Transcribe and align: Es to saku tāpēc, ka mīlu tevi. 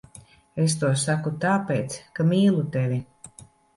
Es 0.61 0.75
to 0.83 0.87
saku 1.01 1.33
tāpēc, 1.45 1.99
ka 2.19 2.25
mīlu 2.31 2.65
tevi. 2.77 2.99